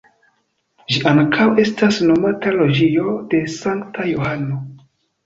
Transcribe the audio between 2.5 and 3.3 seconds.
Loĝio